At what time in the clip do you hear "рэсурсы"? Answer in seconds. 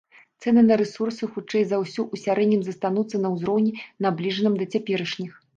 0.81-1.23